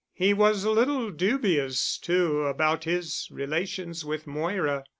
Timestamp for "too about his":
1.95-3.27